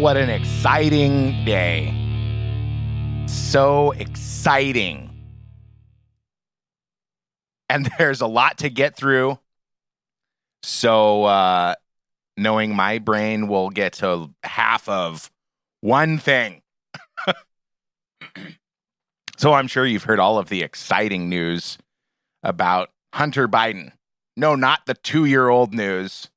[0.00, 1.94] what an exciting day.
[3.26, 5.10] So exciting.
[7.68, 9.38] And there's a lot to get through.
[10.62, 11.74] So, uh,
[12.38, 15.30] knowing my brain will get to half of
[15.82, 16.62] one thing.
[19.36, 21.76] so, I'm sure you've heard all of the exciting news
[22.42, 23.92] about Hunter Biden.
[24.34, 26.30] No, not the two year old news.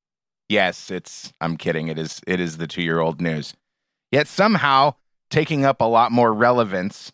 [0.48, 1.88] Yes, it's I'm kidding.
[1.88, 3.54] It is it is the 2-year-old news.
[4.12, 4.94] Yet somehow
[5.30, 7.12] taking up a lot more relevance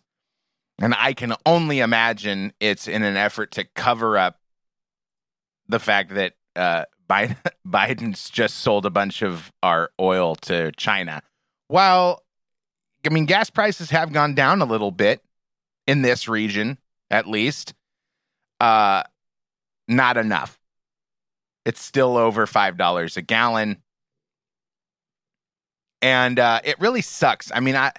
[0.81, 4.39] and I can only imagine it's in an effort to cover up
[5.67, 11.21] the fact that uh, Biden, Biden's just sold a bunch of our oil to China.
[11.67, 12.23] While,
[13.05, 15.21] I mean, gas prices have gone down a little bit
[15.87, 16.79] in this region,
[17.09, 17.73] at least,
[18.59, 19.03] uh,
[19.87, 20.59] not enough.
[21.65, 23.81] It's still over $5 a gallon.
[26.01, 27.51] And uh, it really sucks.
[27.53, 27.91] I mean, I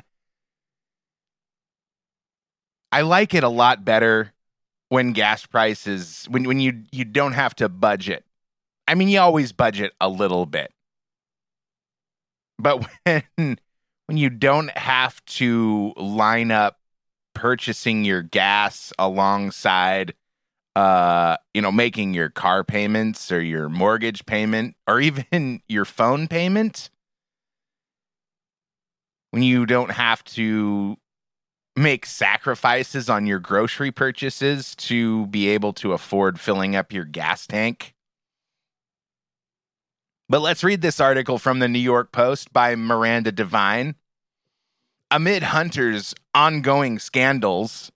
[2.90, 4.32] I like it a lot better
[4.88, 8.24] when gas prices when when you you don't have to budget.
[8.88, 10.72] I mean, you always budget a little bit.
[12.58, 12.86] But
[13.36, 13.58] when
[14.06, 16.78] when you don't have to line up
[17.34, 20.14] purchasing your gas alongside
[20.74, 26.26] uh you know making your car payments or your mortgage payment or even your phone
[26.26, 26.88] payment
[29.32, 30.96] when you don't have to
[31.76, 37.46] make sacrifices on your grocery purchases to be able to afford filling up your gas
[37.46, 37.94] tank
[40.32, 43.96] but let's read this article from the New York Post by Miranda Devine.
[45.10, 47.92] Amid Hunter's ongoing scandals,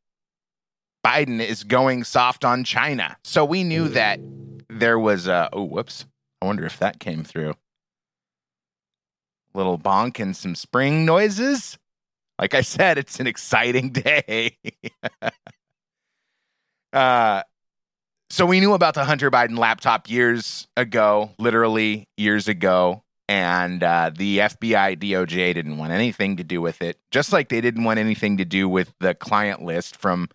[1.06, 3.16] Biden is going soft on China.
[3.22, 4.18] So we knew that
[4.68, 5.48] there was a.
[5.52, 6.04] Oh, whoops.
[6.42, 7.54] I wonder if that came through.
[9.54, 11.78] Little bonk and some spring noises.
[12.40, 14.58] Like I said, it's an exciting day.
[16.92, 17.42] uh,
[18.28, 23.04] so we knew about the Hunter Biden laptop years ago, literally years ago.
[23.28, 27.60] And uh, the FBI, DOJ didn't want anything to do with it, just like they
[27.60, 30.28] didn't want anything to do with the client list from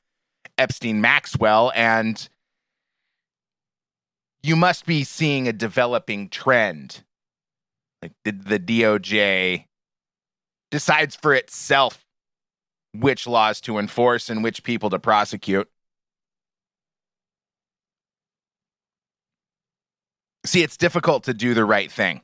[0.62, 1.72] Epstein Maxwell.
[1.76, 2.30] And
[4.44, 7.04] you must be seeing a developing trend.
[8.02, 9.66] Like the, the DOJ
[10.70, 12.06] decides for itself
[12.94, 15.70] which laws to enforce and which people to prosecute.
[20.46, 22.22] See, it's difficult to do the right thing.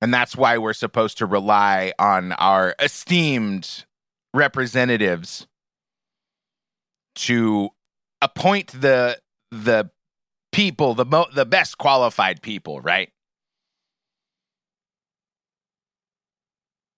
[0.00, 3.84] And that's why we're supposed to rely on our esteemed
[4.34, 5.46] representatives
[7.16, 7.70] to
[8.22, 9.18] appoint the
[9.50, 9.90] the
[10.52, 13.10] people, the mo- the best qualified people, right?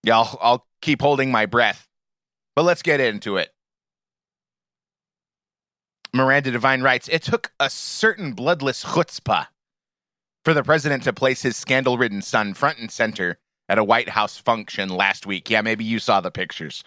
[0.05, 1.89] Yeah, I'll, I'll keep holding my breath.
[2.55, 3.51] But let's get into it.
[6.15, 9.49] Miranda Devine writes It took a certain bloodless chutzpah
[10.45, 14.09] for the president to place his scandal ridden son front and center at a White
[14.11, 15.50] House function last week.
[15.50, 16.83] Yeah, maybe you saw the pictures.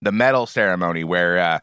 [0.00, 1.58] The medal ceremony where uh,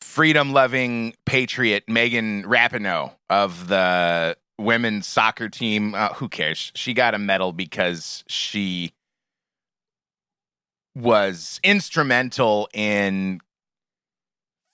[0.00, 6.72] freedom loving patriot Megan Rapinoe of the women's soccer team, uh, who cares?
[6.74, 8.92] She got a medal because she
[10.94, 13.40] was instrumental in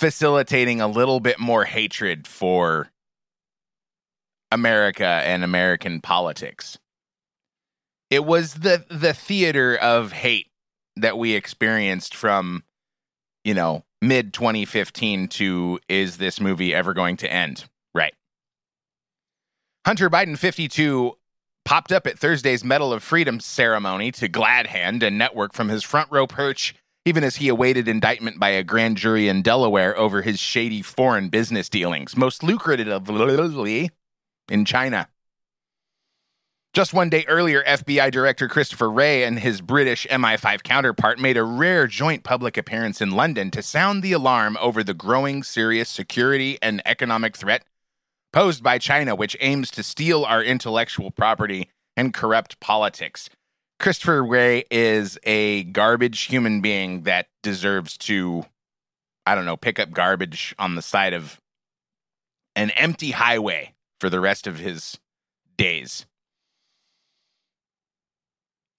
[0.00, 2.90] facilitating a little bit more hatred for
[4.50, 6.78] America and American politics.
[8.10, 10.48] It was the the theater of hate
[10.96, 12.62] that we experienced from,
[13.44, 17.64] you know, mid 2015 to is this movie ever going to end?
[17.94, 18.14] Right.
[19.84, 21.16] Hunter Biden 52
[21.64, 25.82] popped up at Thursday's Medal of Freedom ceremony to glad hand and network from his
[25.82, 26.74] front row perch
[27.06, 31.28] even as he awaited indictment by a grand jury in Delaware over his shady foreign
[31.28, 33.90] business dealings, most lucratively
[34.48, 35.08] in China.
[36.76, 41.42] Just one day earlier, FBI Director Christopher Wray and his British MI5 counterpart made a
[41.42, 46.58] rare joint public appearance in London to sound the alarm over the growing serious security
[46.60, 47.64] and economic threat
[48.30, 53.30] posed by China, which aims to steal our intellectual property and corrupt politics.
[53.80, 58.44] Christopher Wray is a garbage human being that deserves to,
[59.24, 61.40] I don't know, pick up garbage on the side of
[62.54, 64.98] an empty highway for the rest of his
[65.56, 66.04] days.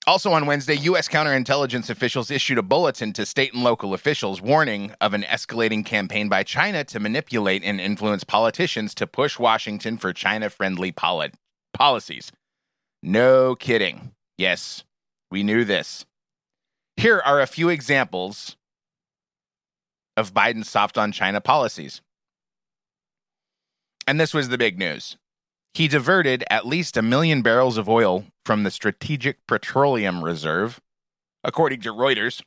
[0.08, 1.10] Also on Wednesday, U.S.
[1.10, 6.30] counterintelligence officials issued a bulletin to state and local officials warning of an escalating campaign
[6.30, 11.34] by China to manipulate and influence politicians to push Washington for China friendly poli-
[11.74, 12.32] policies.
[13.04, 14.14] No kidding.
[14.38, 14.86] Yes,
[15.30, 16.06] we knew this.
[16.96, 18.56] Here are a few examples
[20.16, 22.02] of Biden's soft on China policies.
[24.08, 25.18] And this was the big news.
[25.74, 30.82] He diverted at least a million barrels of oil from the Strategic Petroleum Reserve,
[31.44, 32.42] according to Reuters,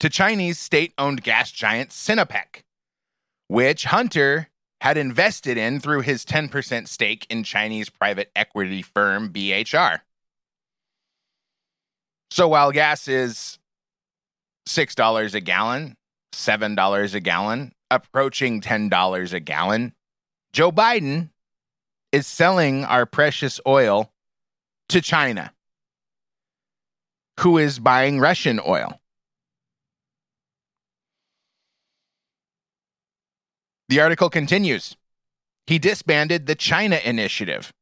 [0.00, 2.62] to Chinese state owned gas giant Sinopec,
[3.48, 4.48] which Hunter
[4.80, 10.00] had invested in through his 10% stake in Chinese private equity firm BHR.
[12.30, 13.58] So while gas is
[14.68, 15.96] $6 a gallon,
[16.34, 19.94] $7 a gallon, approaching $10 a gallon,
[20.52, 21.30] Joe Biden
[22.14, 24.12] is selling our precious oil
[24.88, 25.52] to China,
[27.40, 29.00] who is buying Russian oil.
[33.88, 34.96] The article continues.
[35.66, 37.72] He disbanded the China Initiative,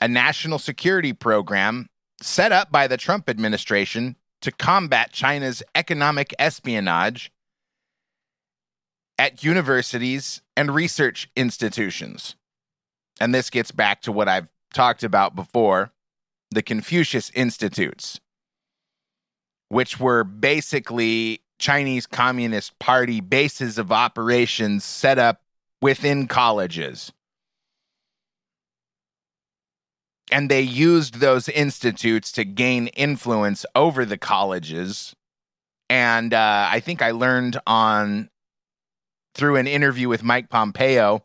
[0.00, 1.88] a national security program
[2.22, 7.30] set up by the Trump administration to combat China's economic espionage
[9.18, 12.34] at universities and research institutions.
[13.20, 15.92] And this gets back to what I've talked about before
[16.50, 18.20] the Confucius Institutes,
[19.68, 25.42] which were basically Chinese Communist Party bases of operations set up
[25.80, 27.12] within colleges.
[30.32, 35.14] And they used those institutes to gain influence over the colleges.
[35.88, 38.30] And uh, I think I learned on
[39.34, 41.24] through an interview with Mike Pompeo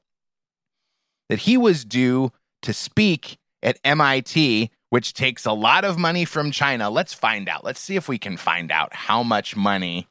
[1.29, 2.31] that he was due
[2.63, 6.89] to speak at MIT, which takes a lot of money from China.
[6.89, 7.63] Let's find out.
[7.63, 10.07] Let's see if we can find out how much money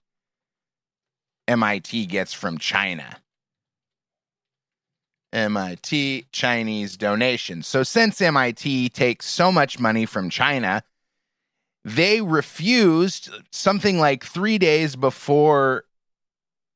[1.47, 3.19] MIT gets from China.
[5.33, 7.67] MIT Chinese donations.
[7.67, 10.83] So, since MIT takes so much money from China,
[11.85, 15.85] they refused something like three days before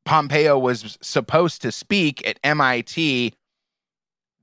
[0.05, 3.35] Pompeo was supposed to speak at MIT.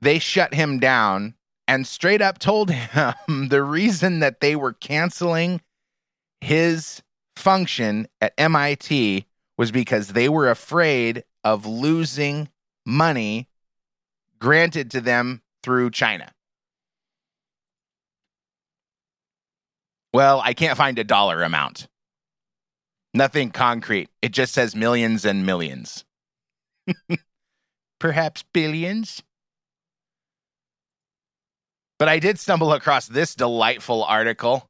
[0.02, 1.36] They shut him down
[1.68, 5.62] and straight up told him the reason that they were canceling
[6.42, 7.02] his
[7.36, 9.26] function at MIT
[9.58, 12.50] was because they were afraid of losing
[12.86, 13.48] money
[14.40, 16.32] granted to them through China.
[20.14, 21.88] Well, I can't find a dollar amount.
[23.14, 24.10] Nothing concrete.
[24.22, 26.06] It just says millions and millions.
[28.00, 29.22] Perhaps billions?
[32.00, 34.70] But I did stumble across this delightful article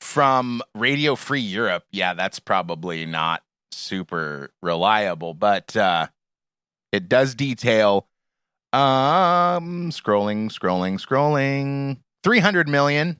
[0.00, 1.84] from Radio Free Europe.
[1.90, 3.42] Yeah, that's probably not
[3.72, 6.06] super reliable, but uh,
[6.92, 8.06] it does detail
[8.72, 11.98] um, scrolling, scrolling, scrolling.
[12.22, 13.16] 300 million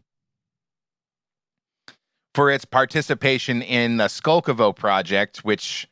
[2.35, 5.89] for its participation in the Skolkovo project, which,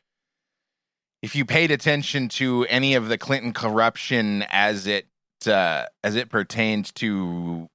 [1.21, 5.08] if you paid attention to any of the Clinton corruption as it
[5.47, 7.69] uh, as it pertains to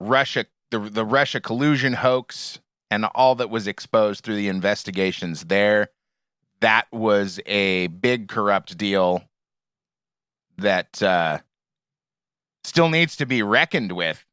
[0.00, 5.88] Russia, the the Russia collusion hoax, and all that was exposed through the investigations there,
[6.60, 9.24] that was a big corrupt deal
[10.58, 11.38] that uh,
[12.64, 14.24] still needs to be reckoned with.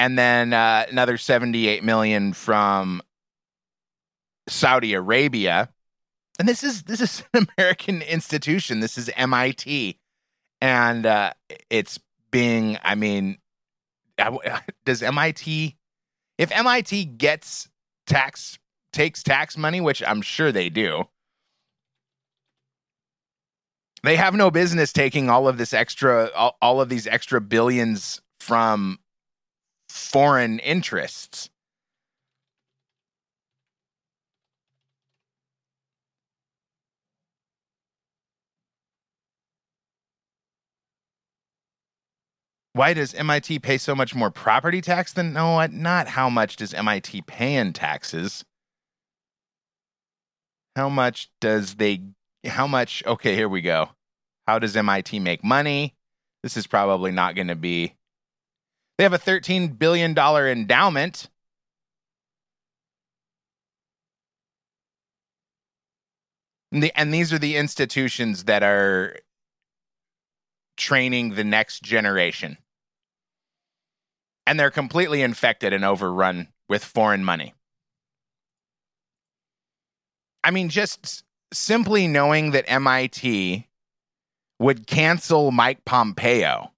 [0.00, 3.02] And then uh, another 78 million from
[4.48, 5.68] Saudi Arabia.
[6.38, 8.80] And this is this is an American institution.
[8.80, 9.98] This is MIT,
[10.60, 11.32] and uh,
[11.70, 11.98] it's
[12.30, 12.78] being.
[12.82, 13.38] I mean,
[14.84, 15.76] does MIT?
[16.36, 17.68] If MIT gets
[18.06, 18.58] tax
[18.92, 21.04] takes tax money, which I'm sure they do,
[24.02, 28.20] they have no business taking all of this extra all, all of these extra billions
[28.40, 28.98] from
[29.88, 31.50] foreign interests
[42.78, 46.72] why does MIT pay so much more property tax than no not how much does
[46.74, 48.44] MIT pay in taxes
[50.76, 52.02] how much does they
[52.46, 53.02] how much?
[53.06, 53.90] Okay, here we go.
[54.46, 55.94] How does MIT make money?
[56.42, 57.94] This is probably not going to be.
[58.96, 61.28] They have a $13 billion endowment.
[66.72, 69.16] And, the, and these are the institutions that are
[70.76, 72.58] training the next generation.
[74.48, 77.52] And they're completely infected and overrun with foreign money.
[80.42, 83.68] I mean, just simply knowing that MIT
[84.58, 86.72] would cancel Mike Pompeo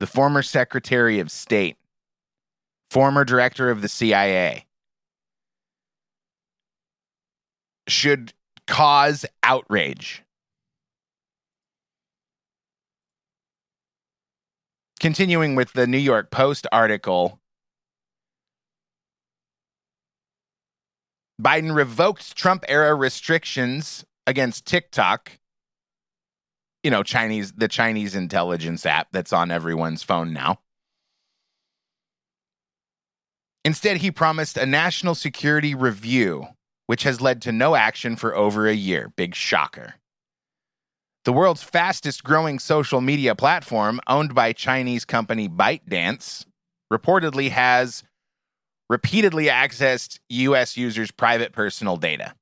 [0.00, 1.76] the former Secretary of State,
[2.90, 4.64] former director of the CIA,
[7.86, 8.32] should
[8.66, 10.22] cause outrage.
[15.00, 17.40] Continuing with the New York Post article,
[21.40, 25.38] Biden revoked Trump era restrictions against TikTok.
[26.82, 30.58] You know, Chinese the Chinese intelligence app that's on everyone's phone now.
[33.64, 36.46] Instead, he promised a national security review,
[36.86, 39.12] which has led to no action for over a year.
[39.16, 39.94] Big shocker.
[41.28, 46.46] The world's fastest growing social media platform, owned by Chinese company ByteDance,
[46.90, 48.02] reportedly has
[48.88, 50.78] repeatedly accessed U.S.
[50.78, 52.32] users' private personal data.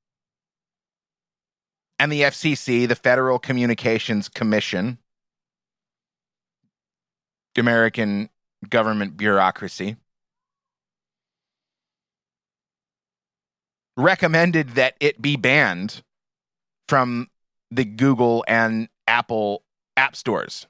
[1.99, 4.99] And the FCC, the Federal Communications Commission,
[7.55, 8.29] the American
[8.69, 9.97] government bureaucracy,
[13.97, 16.03] recommended that it be banned
[16.87, 17.27] from
[17.71, 19.63] the Google and Apple
[19.95, 20.67] app stores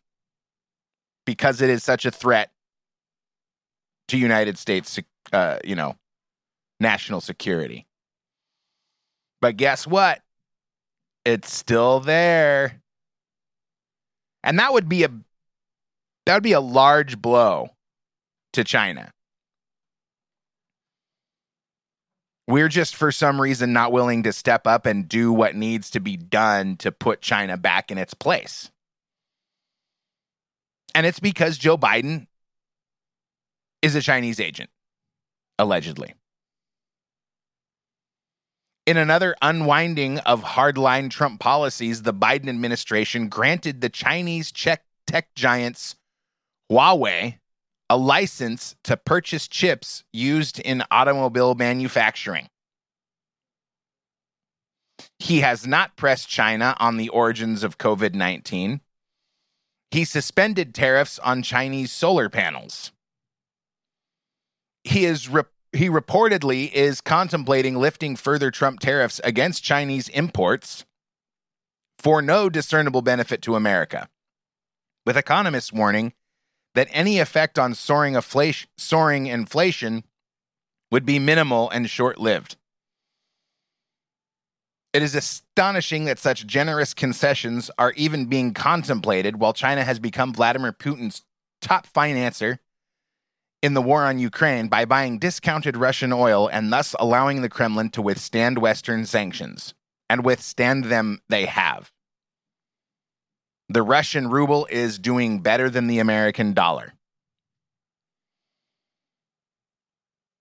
[1.26, 2.52] because it is such a threat
[4.08, 5.00] to United States
[5.34, 5.96] uh, you know,
[6.80, 7.86] national security.
[9.42, 10.22] But guess what?
[11.26, 12.82] It's still there.
[14.44, 15.10] And that would be a
[16.26, 17.70] that would be a large blow
[18.54, 19.12] to China.
[22.48, 26.00] We're just for some reason not willing to step up and do what needs to
[26.00, 28.72] be done to put China back in its place.
[30.96, 32.28] And it's because Joe Biden
[33.82, 34.70] is a Chinese agent
[35.60, 36.14] allegedly.
[38.86, 45.98] In another unwinding of hardline Trump policies, the Biden administration granted the Chinese tech giants
[46.72, 47.40] Huawei
[47.90, 52.48] a license to purchase chips used in automobile manufacturing.
[55.20, 58.82] He has not pressed China on the origins of COVID 19.
[59.92, 62.92] He suspended tariffs on Chinese solar panels
[64.88, 70.86] he is re- he reportedly is contemplating lifting further Trump tariffs against Chinese imports
[72.00, 74.08] for no discernible benefit to America.
[75.06, 76.14] With economists warning
[76.78, 80.04] that any effect on soaring, inflation, soaring inflation
[80.92, 82.56] would be minimal and short lived.
[84.94, 90.34] It is astonishing that such generous concessions are even being contemplated while China has become
[90.34, 91.24] Vladimir Putin's
[91.62, 92.60] top financer
[93.64, 97.90] in the war on Ukraine by buying discounted Russian oil and thus allowing the Kremlin
[97.90, 99.74] to withstand Western sanctions.
[100.12, 101.92] And withstand them they have.
[103.70, 106.94] The Russian ruble is doing better than the American dollar.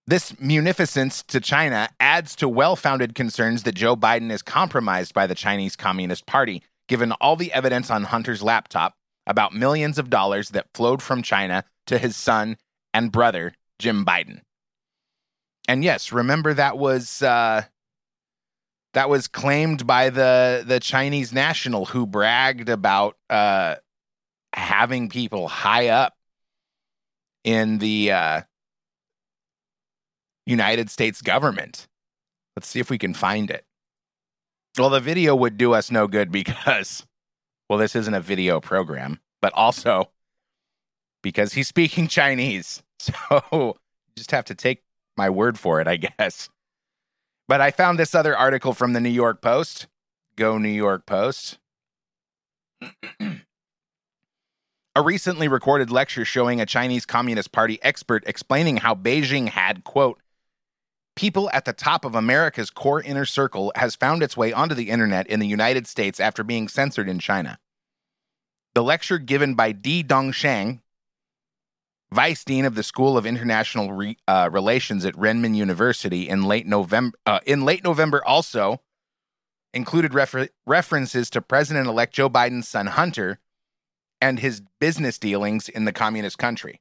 [0.06, 5.26] This munificence to China adds to well founded concerns that Joe Biden is compromised by
[5.26, 8.94] the Chinese Communist Party, given all the evidence on Hunter's laptop
[9.26, 12.56] about millions of dollars that flowed from China to his son
[12.94, 14.42] and brother, Jim Biden.
[15.66, 17.64] And yes, remember that was uh,
[18.96, 23.74] that was claimed by the the Chinese national who bragged about uh,
[24.54, 26.14] having people high up
[27.44, 28.40] in the uh,
[30.46, 31.86] United States government.
[32.56, 33.66] Let's see if we can find it.
[34.78, 37.04] Well, the video would do us no good because,
[37.68, 40.10] well, this isn't a video program, but also
[41.22, 42.82] because he's speaking Chinese.
[42.98, 43.74] So you
[44.16, 44.82] just have to take
[45.18, 46.48] my word for it, I guess.
[47.48, 49.86] But I found this other article from the New York Post.
[50.36, 51.58] Go, New York Post.
[54.96, 60.20] a recently recorded lecture showing a Chinese Communist Party expert explaining how Beijing had, quote,
[61.14, 64.90] people at the top of America's core inner circle has found its way onto the
[64.90, 67.58] internet in the United States after being censored in China.
[68.74, 70.80] The lecture given by Di Dongsheng,
[72.12, 76.66] vice dean of the School of International Re, uh, Relations at Renmin University in late
[76.66, 77.18] November.
[77.26, 78.80] Uh, in late November, also
[79.74, 83.40] included refer- references to President-elect Joe Biden's son Hunter
[84.20, 86.80] and his business dealings in the communist country.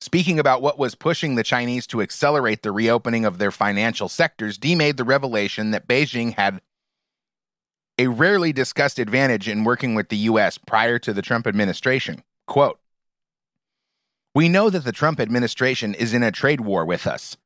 [0.00, 4.56] Speaking about what was pushing the Chinese to accelerate the reopening of their financial sectors,
[4.56, 6.62] Di made the revelation that Beijing had
[7.98, 10.56] a rarely discussed advantage in working with the U.S.
[10.56, 12.22] prior to the Trump administration.
[12.46, 12.78] Quote
[14.34, 17.36] We know that the Trump administration is in a trade war with us.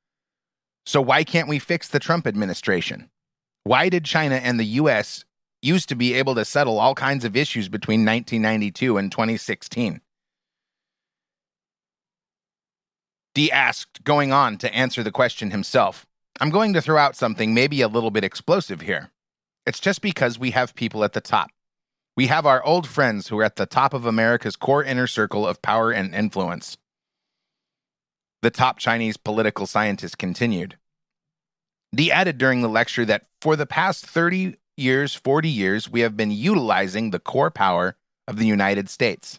[0.84, 3.08] So why can't we fix the Trump administration?
[3.64, 5.24] Why did China and the U.S.
[5.62, 10.00] used to be able to settle all kinds of issues between 1992 and 2016.
[13.34, 16.04] Di asked, going on to answer the question himself.
[16.40, 19.10] I'm going to throw out something maybe a little bit explosive here.
[19.64, 21.50] It's just because we have people at the top.
[22.16, 25.46] We have our old friends who are at the top of America's core inner circle
[25.46, 26.76] of power and influence.
[28.42, 30.76] The top Chinese political scientist continued.
[31.94, 36.16] Di added during the lecture that for the past 30 years, 40 years, we have
[36.16, 39.38] been utilizing the core power of the United States.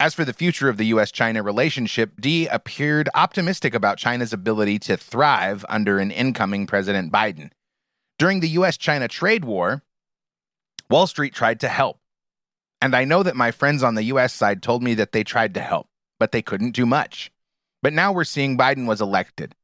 [0.00, 4.78] As for the future of the US China relationship, Di appeared optimistic about China's ability
[4.80, 7.50] to thrive under an incoming President Biden.
[8.18, 9.82] During the US China trade war,
[10.90, 11.98] Wall Street tried to help.
[12.80, 15.54] And I know that my friends on the US side told me that they tried
[15.54, 17.30] to help, but they couldn't do much.
[17.82, 19.54] But now we're seeing Biden was elected,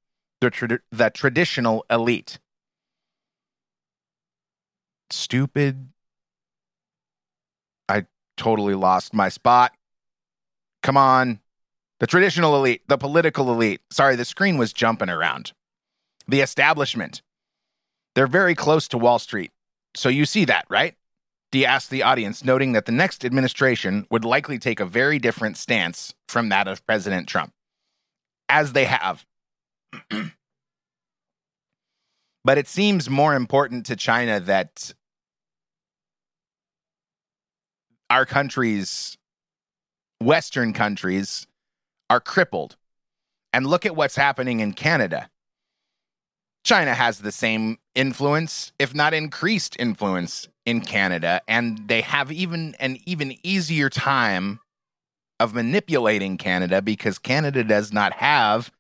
[0.40, 2.38] the, tra- the traditional elite.
[5.11, 5.88] Stupid.
[7.88, 8.06] I
[8.37, 9.73] totally lost my spot.
[10.82, 11.40] Come on.
[12.00, 13.80] The traditional elite, the political elite.
[13.90, 15.52] Sorry, the screen was jumping around.
[16.28, 17.23] The establishment.
[18.14, 19.50] They're very close to Wall Street.
[19.97, 20.94] So you see that, right?
[21.52, 25.56] Di asked the audience, noting that the next administration would likely take a very different
[25.56, 27.52] stance from that of President Trump,
[28.49, 29.25] as they have.
[32.44, 34.92] but it seems more important to China that
[38.11, 39.16] our countries,
[40.21, 41.47] Western countries,
[42.11, 42.76] are crippled.
[43.52, 45.30] And look at what's happening in Canada.
[46.64, 52.75] China has the same influence, if not increased influence, in Canada, and they have even
[52.80, 54.61] an even easier time
[55.38, 58.71] of manipulating Canada because Canada does not have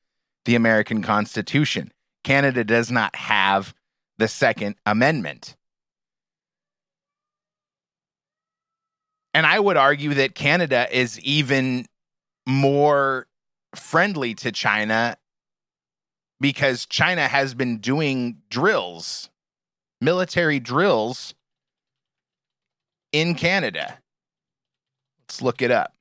[0.44, 1.92] the American Constitution.
[2.22, 3.74] Canada does not have
[4.18, 5.56] the Second Amendment.
[9.34, 11.86] And I would argue that Canada is even
[12.46, 13.26] more
[13.74, 15.16] friendly to China
[16.40, 19.30] because China has been doing drills,
[20.00, 21.34] military drills
[23.12, 23.98] in Canada.
[25.20, 25.94] Let's look it up.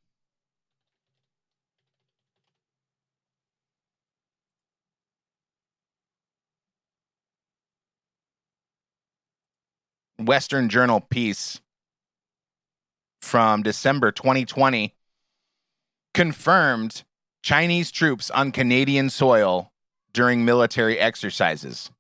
[10.20, 11.60] Western Journal piece
[13.22, 14.94] from December 2020
[16.14, 17.04] confirmed
[17.42, 19.73] Chinese troops on Canadian soil
[20.14, 21.92] during military exercises.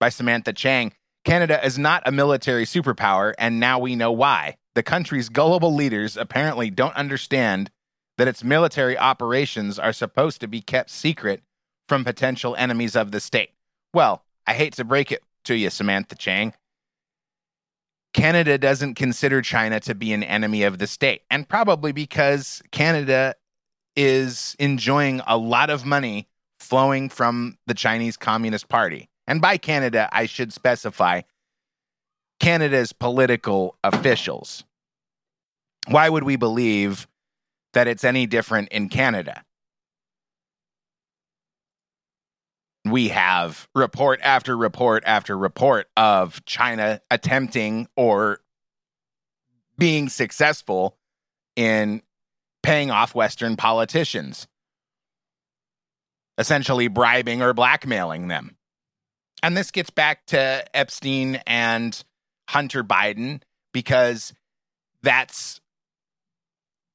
[0.00, 0.92] By Samantha Chang,
[1.24, 4.56] Canada is not a military superpower, and now we know why.
[4.74, 7.70] The country's gullible leaders apparently don't understand
[8.18, 11.42] that its military operations are supposed to be kept secret
[11.88, 13.50] from potential enemies of the state.
[13.92, 16.54] Well, I hate to break it to you, Samantha Chang.
[18.12, 23.34] Canada doesn't consider China to be an enemy of the state, and probably because Canada
[23.96, 26.28] is enjoying a lot of money
[26.64, 29.08] flowing from the Chinese Communist Party.
[29.26, 31.22] And by Canada, I should specify
[32.40, 34.64] Canada's political officials.
[35.88, 37.06] Why would we believe
[37.72, 39.44] that it's any different in Canada?
[42.84, 48.40] we have report after report after report of China attempting or
[49.78, 50.96] being successful
[51.56, 52.02] in
[52.62, 54.46] paying off Western politicians,
[56.38, 58.56] essentially bribing or blackmailing them.
[59.42, 62.02] And this gets back to Epstein and
[62.48, 63.42] Hunter Biden
[63.72, 64.32] because
[65.02, 65.60] that's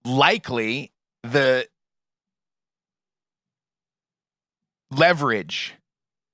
[0.03, 0.91] likely
[1.23, 1.67] the
[4.91, 5.75] leverage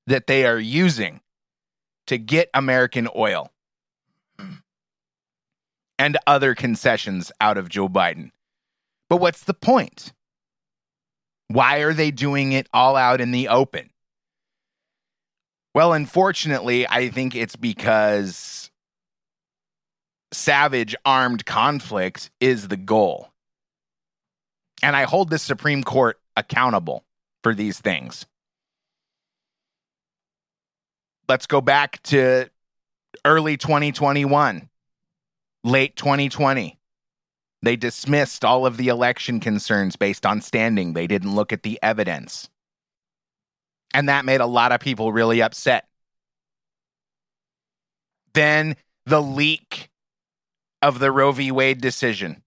[0.07, 1.19] that they are using
[2.07, 3.51] to get American oil
[5.97, 8.31] and other concessions out of Joe Biden.
[9.09, 10.13] But what's the point?
[11.55, 13.89] Why are they doing it all out in the open?
[15.73, 18.69] Well, unfortunately, I think it's because
[20.31, 23.29] savage armed conflict is the goal.
[24.83, 27.03] And I hold the Supreme Court accountable
[27.41, 28.25] for these things
[31.27, 32.49] let's go back to
[33.23, 34.69] early 2021,
[35.63, 36.77] late 2020.
[37.65, 40.93] They dismissed all of the election concerns based on standing.
[40.93, 42.47] They didn't look at the evidence.
[43.91, 45.87] And that made a lot of people really upset.
[48.35, 48.75] Then
[49.07, 49.89] the leak
[50.83, 51.51] of the Roe v.
[51.51, 52.43] Wade decision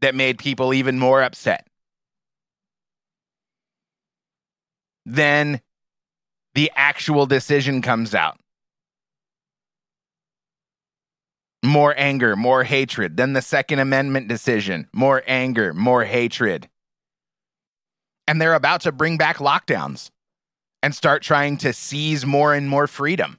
[0.00, 1.66] that made people even more upset.
[5.04, 5.60] Then
[6.54, 8.38] the actual decision comes out.
[11.62, 13.16] More anger, more hatred.
[13.16, 16.68] Then the Second Amendment decision, more anger, more hatred.
[18.26, 20.10] And they're about to bring back lockdowns
[20.82, 23.38] and start trying to seize more and more freedom.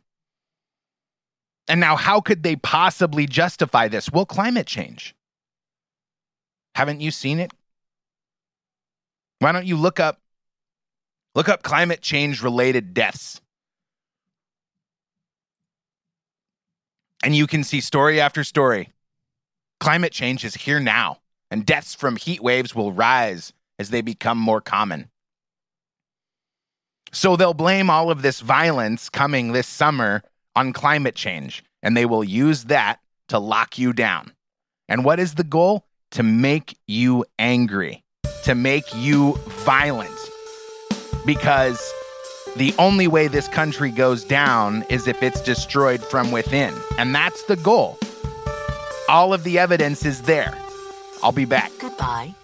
[1.68, 4.12] And now, how could they possibly justify this?
[4.12, 5.16] Well, climate change.
[6.76, 7.52] Haven't you seen it?
[9.40, 10.20] Why don't you look up
[11.36, 13.42] look up climate change related deaths?
[17.24, 18.90] And you can see story after story.
[19.80, 24.38] Climate change is here now, and deaths from heat waves will rise as they become
[24.38, 25.10] more common.
[27.14, 30.22] So they'll blame all of this violence coming this summer
[30.54, 34.34] on climate change, and they will use that to lock you down.
[34.90, 35.86] And what is the goal?
[36.12, 38.04] To make you angry,
[38.44, 40.12] to make you violent.
[41.26, 41.82] Because
[42.56, 46.74] the only way this country goes down is if it's destroyed from within.
[46.98, 47.98] And that's the goal.
[49.10, 50.58] All of the evidence is there.
[51.22, 51.72] I'll be back.
[51.80, 52.36] Goodbye.